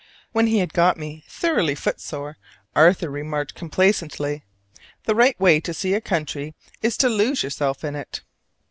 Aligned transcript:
When 0.31 0.47
he 0.47 0.57
had 0.57 0.73
got 0.73 0.97
me 0.97 1.23
thoroughly 1.29 1.75
foot 1.75 2.01
sore, 2.01 2.39
Arthur 2.75 3.07
remarked 3.11 3.53
complacently, 3.53 4.41
"The 5.03 5.13
right 5.13 5.39
way 5.39 5.59
to 5.59 5.75
see 5.75 5.93
a 5.93 6.01
country 6.01 6.55
is 6.81 6.97
to 6.97 7.07
lose 7.07 7.43
yourself 7.43 7.83
in 7.83 7.95
it!" 7.95 8.21